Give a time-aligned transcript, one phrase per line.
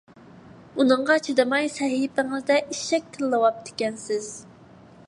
[0.83, 4.33] ئۇنىڭغا چىدىماي سەھىپىڭىزدە ئىششەك تىللىۋاپتىكەنسىز.